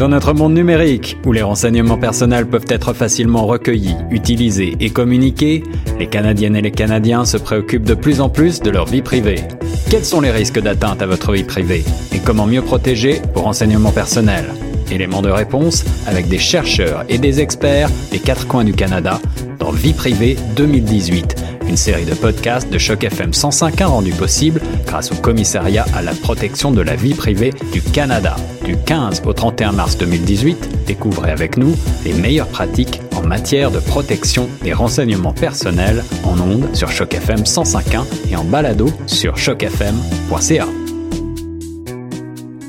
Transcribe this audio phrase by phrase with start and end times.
[0.00, 5.62] Dans notre monde numérique, où les renseignements personnels peuvent être facilement recueillis, utilisés et communiqués,
[5.98, 9.42] les Canadiennes et les Canadiens se préoccupent de plus en plus de leur vie privée.
[9.90, 11.84] Quels sont les risques d'atteinte à votre vie privée
[12.14, 14.54] et comment mieux protéger vos renseignements personnels?
[14.90, 19.20] Éléments de réponse avec des chercheurs et des experts des quatre coins du Canada
[19.58, 24.60] dans Vie privée 2018 une série de podcasts de Choc FM 105.1 rendue possible
[24.90, 28.34] grâce au commissariat à la protection de la vie privée du Canada.
[28.64, 33.78] Du 15 au 31 mars 2018, découvrez avec nous les meilleures pratiques en matière de
[33.78, 40.66] protection des renseignements personnels en ondes sur Choc FM 105.1 et en balado sur chocfm.ca.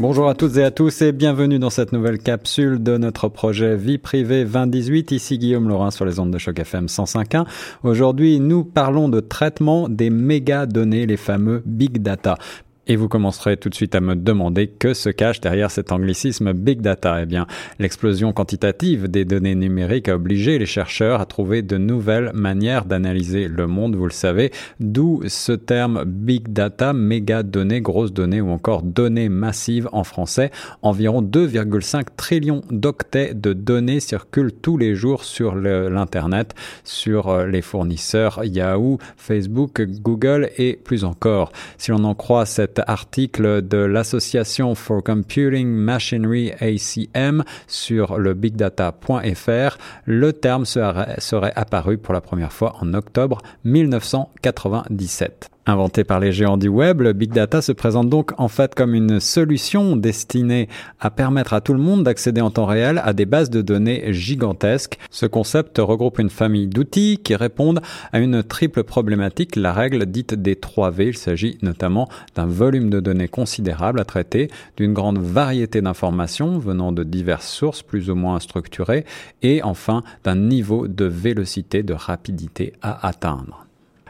[0.00, 3.74] Bonjour à toutes et à tous et bienvenue dans cette nouvelle capsule de notre projet
[3.74, 5.10] Vie privée 2018.
[5.10, 7.44] Ici Guillaume Laurin sur les ondes de choc FM 105.1.
[7.82, 12.38] Aujourd'hui, nous parlons de traitement des méga données, les fameux big data.
[12.90, 16.54] Et vous commencerez tout de suite à me demander que se cache derrière cet anglicisme
[16.54, 17.20] big data.
[17.20, 17.46] Eh bien,
[17.78, 23.46] l'explosion quantitative des données numériques a obligé les chercheurs à trouver de nouvelles manières d'analyser
[23.46, 28.48] le monde, vous le savez, d'où ce terme big data, méga données, grosses données ou
[28.48, 30.50] encore données massives en français.
[30.80, 36.54] Environ 2,5 trillions d'octets de données circulent tous les jours sur l'Internet,
[36.84, 41.52] sur euh, les fournisseurs Yahoo, Facebook, Google et plus encore.
[41.76, 49.78] Si l'on en croit cette article de l'Association for Computing Machinery ACM sur le bigdata.fr,
[50.04, 55.50] le terme serait, apparu pour la première fois en octobre 1997.
[55.68, 58.94] Inventé par les géants du web, le big data se présente donc en fait comme
[58.94, 60.66] une solution destinée
[60.98, 64.10] à permettre à tout le monde d'accéder en temps réel à des bases de données
[64.14, 64.98] gigantesques.
[65.10, 67.82] Ce concept regroupe une famille d'outils qui répondent
[68.14, 71.08] à une triple problématique, la règle dite des 3 V.
[71.08, 76.92] Il s'agit notamment d'un volume de données considérable à traiter, d'une grande variété d'informations venant
[76.92, 79.04] de diverses sources plus ou moins structurées,
[79.42, 83.67] et enfin d'un niveau de vélocité, de rapidité à atteindre.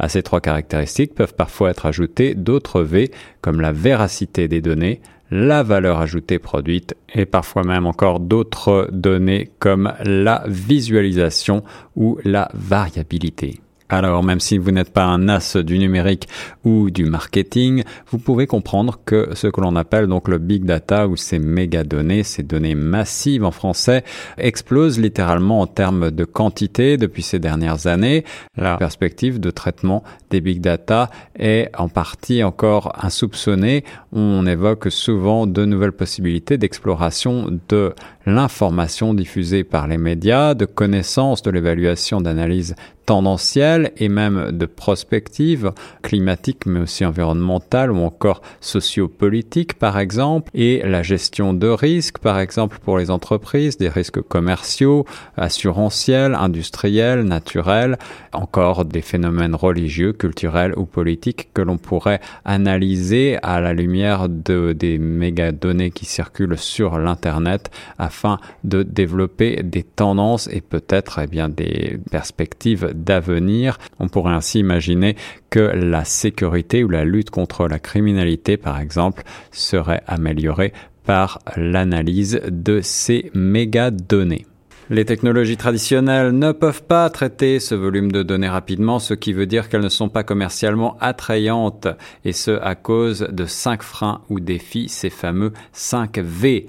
[0.00, 3.10] À ces trois caractéristiques peuvent parfois être ajoutées d'autres V
[3.42, 9.50] comme la véracité des données, la valeur ajoutée produite et parfois même encore d'autres données
[9.58, 11.62] comme la visualisation
[11.96, 13.60] ou la variabilité.
[13.92, 16.28] Alors, même si vous n'êtes pas un as du numérique
[16.64, 21.08] ou du marketing, vous pouvez comprendre que ce que l'on appelle donc le big data
[21.08, 24.04] ou ces méga données, ces données massives en français,
[24.38, 28.24] explosent littéralement en termes de quantité depuis ces dernières années.
[28.56, 33.82] La perspective de traitement des big data est en partie encore insoupçonnée.
[34.12, 37.92] On évoque souvent de nouvelles possibilités d'exploration de
[38.24, 42.76] l'information diffusée par les médias, de connaissance de l'évaluation d'analyse
[43.10, 50.80] tendancielle et même de prospective climatique mais aussi environnementale ou encore sociopolitique par exemple et
[50.84, 55.06] la gestion de risques par exemple pour les entreprises, des risques commerciaux,
[55.36, 57.98] assurantiels, industriels, naturels,
[58.32, 64.72] encore des phénomènes religieux, culturels ou politiques que l'on pourrait analyser à la lumière de,
[64.72, 71.26] des méga données qui circulent sur l'internet afin de développer des tendances et peut-être eh
[71.26, 73.78] bien des perspectives d'avenir.
[73.98, 75.16] On pourrait ainsi imaginer
[75.50, 80.72] que la sécurité ou la lutte contre la criminalité, par exemple, serait améliorée
[81.04, 84.46] par l'analyse de ces méga données.
[84.92, 89.46] Les technologies traditionnelles ne peuvent pas traiter ce volume de données rapidement, ce qui veut
[89.46, 91.86] dire qu'elles ne sont pas commercialement attrayantes,
[92.24, 96.66] et ce à cause de cinq freins ou défis, ces fameux 5 V.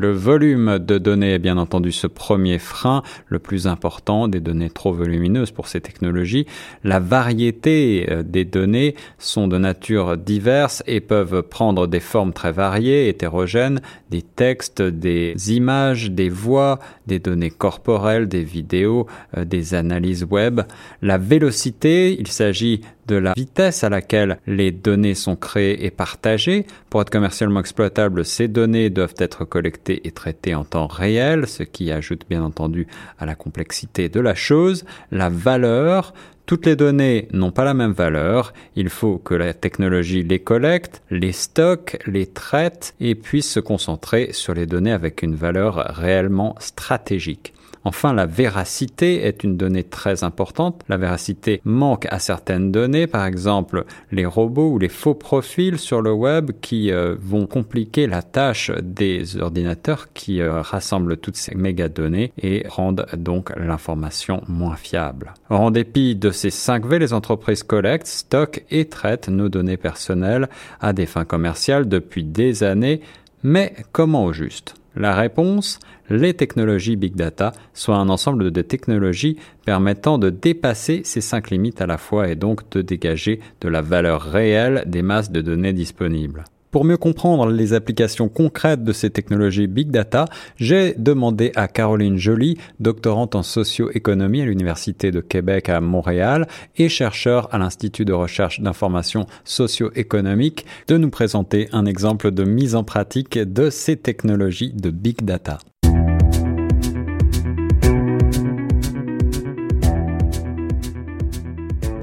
[0.00, 4.70] Le volume de données est bien entendu ce premier frein, le plus important des données
[4.70, 6.46] trop volumineuses pour ces technologies.
[6.84, 12.52] La variété euh, des données sont de nature diverse et peuvent prendre des formes très
[12.52, 19.74] variées, hétérogènes, des textes, des images, des voix, des données corporelles, des vidéos, euh, des
[19.74, 20.60] analyses web.
[21.02, 26.66] La vélocité, il s'agit de la vitesse à laquelle les données sont créées et partagées.
[26.90, 31.62] Pour être commercialement exploitables, ces données doivent être collectées et traitées en temps réel, ce
[31.62, 32.86] qui ajoute bien entendu
[33.18, 34.84] à la complexité de la chose.
[35.10, 36.12] La valeur,
[36.46, 38.52] toutes les données n'ont pas la même valeur.
[38.76, 44.30] Il faut que la technologie les collecte, les stocke, les traite et puisse se concentrer
[44.32, 47.52] sur les données avec une valeur réellement stratégique.
[47.88, 50.82] Enfin, la véracité est une donnée très importante.
[50.90, 56.02] La véracité manque à certaines données, par exemple les robots ou les faux profils sur
[56.02, 61.54] le web qui euh, vont compliquer la tâche des ordinateurs qui euh, rassemblent toutes ces
[61.54, 65.32] méga données et rendent donc l'information moins fiable.
[65.48, 70.50] En dépit de ces 5 V, les entreprises collectent, stockent et traitent nos données personnelles
[70.82, 73.00] à des fins commerciales depuis des années,
[73.42, 74.74] mais comment au juste?
[74.98, 75.78] La réponse
[76.10, 81.80] Les technologies Big Data, soit un ensemble de technologies permettant de dépasser ces cinq limites
[81.80, 85.72] à la fois et donc de dégager de la valeur réelle des masses de données
[85.72, 86.42] disponibles.
[86.70, 90.26] Pour mieux comprendre les applications concrètes de ces technologies big data,
[90.56, 96.90] j'ai demandé à Caroline Joly, doctorante en socio-économie à l'Université de Québec à Montréal et
[96.90, 102.84] chercheur à l'Institut de recherche d'information socio-économique, de nous présenter un exemple de mise en
[102.84, 105.58] pratique de ces technologies de big data.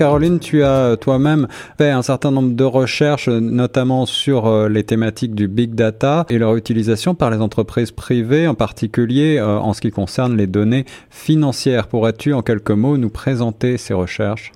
[0.00, 5.34] Caroline, tu as toi-même fait un certain nombre de recherches, notamment sur euh, les thématiques
[5.34, 9.82] du big data et leur utilisation par les entreprises privées, en particulier euh, en ce
[9.82, 11.86] qui concerne les données financières.
[11.86, 14.52] Pourrais-tu en quelques mots nous présenter ces recherches?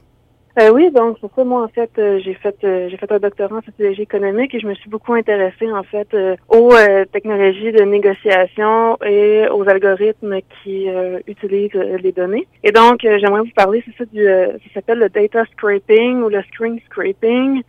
[0.61, 3.19] Euh, oui, donc pour ça, moi en fait, euh, j'ai fait euh, j'ai fait un
[3.19, 6.15] doctorat en sociologie économique et je me suis beaucoup intéressée en fait
[6.49, 6.73] aux
[7.13, 10.87] technologies de négociation et aux algorithmes qui
[11.27, 12.47] utilisent les données.
[12.63, 16.41] Et donc j'aimerais vous parler, c'est ça du ça s'appelle le data scraping ou le
[16.43, 17.63] screen scraping.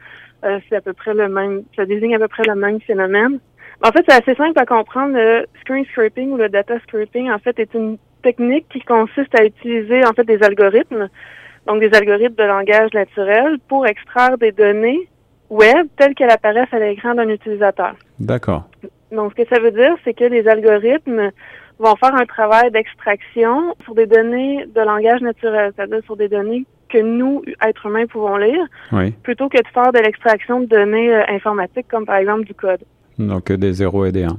[0.44, 3.40] c'est à peu près le même, ça désigne à peu près le même phénomène.
[3.84, 5.16] En fait, c'est assez simple à comprendre.
[5.16, 9.44] Le screen scraping ou le data scraping, en fait, est une technique qui consiste à
[9.44, 11.10] utiliser en fait des algorithmes
[11.68, 15.08] donc des algorithmes de langage naturel, pour extraire des données
[15.50, 17.96] web telles qu'elles apparaissent à l'écran d'un utilisateur.
[18.20, 18.64] D'accord.
[19.12, 21.32] Donc, ce que ça veut dire, c'est que les algorithmes
[21.80, 26.66] vont faire un travail d'extraction sur des données de langage naturel, c'est-à-dire sur des données
[26.90, 28.66] que nous, êtres humains, pouvons lire,
[29.24, 32.82] plutôt que de faire de l'extraction de données euh, informatiques, comme par exemple du code.
[33.18, 34.38] Donc, des 0 et des 1.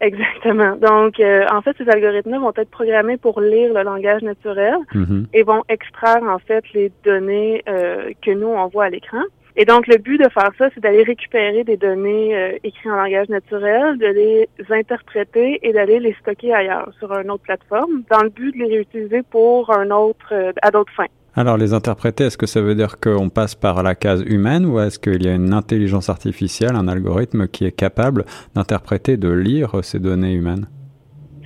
[0.00, 0.76] Exactement.
[0.76, 5.26] Donc, euh, en fait, ces algorithmes vont être programmés pour lire le langage naturel mhm.
[5.34, 9.22] et vont extraire, en fait, les données euh, que nous, on voit à l'écran.
[9.56, 12.96] Et donc, le but de faire ça, c'est d'aller récupérer des données euh, écrites en
[12.96, 18.22] langage naturel, de les interpréter et d'aller les stocker ailleurs, sur une autre plateforme, dans
[18.22, 20.32] le but de les réutiliser pour un autre,
[20.62, 21.06] à d'autres fins.
[21.40, 24.78] Alors les interpréter, est-ce que ça veut dire qu'on passe par la case humaine ou
[24.78, 29.82] est-ce qu'il y a une intelligence artificielle, un algorithme qui est capable d'interpréter, de lire
[29.82, 30.66] ces données humaines?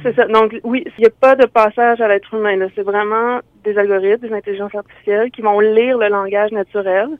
[0.02, 0.26] C'est ça.
[0.26, 2.58] Donc oui, il n'y a pas de passage à l'être humain.
[2.74, 7.10] C'est vraiment des algorithmes, des intelligences artificielles qui vont lire le langage naturel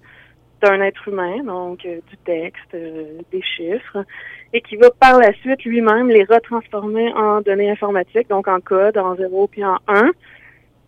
[0.61, 4.05] d'un être humain, donc euh, du texte, euh, des chiffres,
[4.53, 8.99] et qui va par la suite lui-même les retransformer en données informatiques, donc en code,
[8.99, 10.11] en 0 puis en 1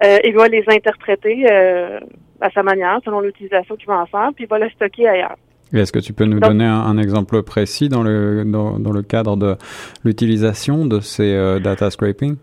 [0.05, 2.01] euh, il va les interpréter euh,
[2.41, 5.37] à sa manière, selon l'utilisation qu'il va en faire, puis il va les stocker ailleurs.
[5.73, 9.37] Est-ce que tu peux nous donner un, exemple précis dans le, dans, dans le cadre
[9.37, 9.57] de
[10.05, 12.37] l'utilisation de ces euh, data scraping?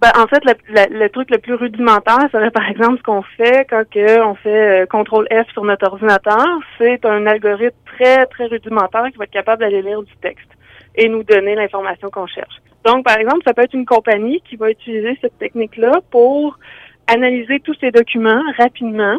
[0.00, 3.66] Ben, en fait, le, le, truc le plus rudimentaire serait par exemple ce qu'on fait
[3.68, 6.46] quand que on fait contrôle F sur notre ordinateur.
[6.78, 10.48] C'est un algorithme très, très rudimentaire qui va être capable d'aller lire du texte
[10.94, 12.62] et nous donner l'information qu'on cherche.
[12.84, 16.58] Donc, par exemple, ça peut être une compagnie qui va utiliser cette technique-là pour
[17.10, 19.18] analyser tous ces documents rapidement,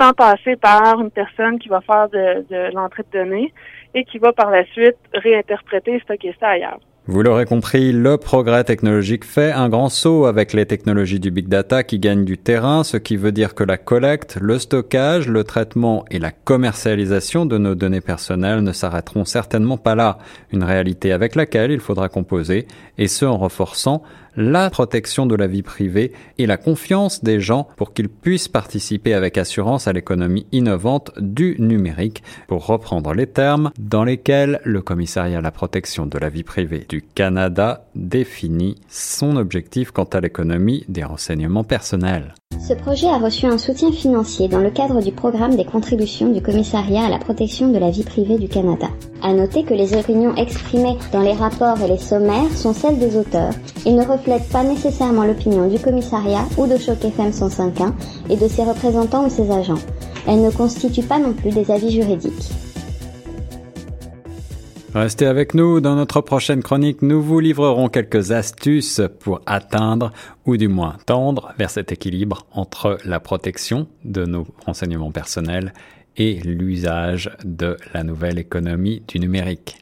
[0.00, 3.52] sans passer par une personne qui va faire de, l'entrée de données
[3.94, 6.78] et qui va par la suite réinterpréter et stocker ça ailleurs.
[7.10, 11.48] Vous l'aurez compris, le progrès technologique fait un grand saut avec les technologies du big
[11.48, 15.42] data qui gagnent du terrain, ce qui veut dire que la collecte, le stockage, le
[15.42, 20.18] traitement et la commercialisation de nos données personnelles ne s'arrêteront certainement pas là,
[20.52, 22.66] une réalité avec laquelle il faudra composer,
[22.98, 24.02] et ce en renforçant
[24.38, 29.12] la protection de la vie privée et la confiance des gens pour qu'ils puissent participer
[29.12, 35.38] avec assurance à l'économie innovante du numérique, pour reprendre les termes dans lesquels le commissariat
[35.38, 40.84] à la protection de la vie privée du Canada définit son objectif quant à l'économie
[40.88, 42.34] des renseignements personnels.
[42.60, 46.42] Ce projet a reçu un soutien financier dans le cadre du programme des contributions du
[46.42, 48.88] Commissariat à la protection de la vie privée du Canada.
[49.22, 53.16] À noter que les opinions exprimées dans les rapports et les sommaires sont celles des
[53.16, 53.54] auteurs
[53.86, 57.92] et ne reflètent pas nécessairement l'opinion du commissariat ou de Choc FM 105.1
[58.28, 59.82] et de ses représentants ou ses agents.
[60.26, 62.50] Elles ne constituent pas non plus des avis juridiques.
[64.94, 70.12] Restez avec nous, dans notre prochaine chronique, nous vous livrerons quelques astuces pour atteindre,
[70.46, 75.74] ou du moins tendre vers cet équilibre entre la protection de nos renseignements personnels
[76.16, 79.76] et l'usage de la nouvelle économie du numérique.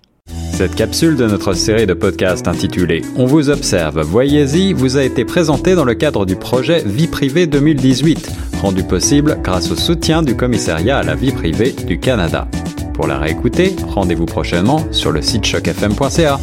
[0.52, 5.24] Cette capsule de notre série de podcasts intitulée On vous observe, voyez-y vous a été
[5.24, 10.34] présentée dans le cadre du projet Vie privée 2018, rendu possible grâce au soutien du
[10.34, 12.48] commissariat à la vie privée du Canada.
[12.96, 16.40] Pour la réécouter, rendez-vous prochainement sur le site chocfm.ca.